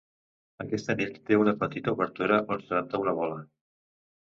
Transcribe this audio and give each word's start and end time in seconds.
Aquest 0.63 0.89
anell 0.93 1.11
té 1.27 1.37
una 1.41 1.53
petita 1.65 1.95
obertura 1.99 2.41
on 2.57 2.65
s'adapta 2.65 3.05
una 3.05 3.17
bola. 3.23 3.39